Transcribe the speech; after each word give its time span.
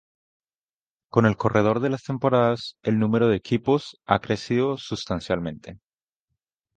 Con 1.11 1.27
el 1.27 1.37
correr 1.37 1.79
de 1.79 1.91
las 1.91 2.01
temporadas 2.01 2.75
el 2.81 2.97
número 2.97 3.27
de 3.27 3.35
equipos 3.35 3.99
ha 4.07 4.17
crecido 4.19 4.77
sustancialmente. 4.77 5.77